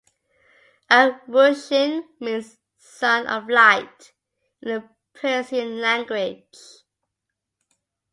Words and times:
Abd-ru-shin 0.89 2.07
means 2.19 2.57
"Son 2.75 3.27
of 3.27 3.47
Light" 3.47 4.13
in 4.59 4.69
the 4.69 4.89
Persian 5.13 5.79
language. 5.79 6.57